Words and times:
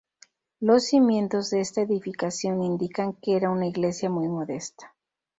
Los 0.59 0.85
cimientos 0.87 1.51
de 1.51 1.61
esta 1.61 1.81
edificación 1.81 2.63
indican 2.63 3.13
que 3.13 3.35
era 3.35 3.51
una 3.51 3.67
iglesia 3.67 4.09
muy 4.09 4.27
modesta. 4.27 4.95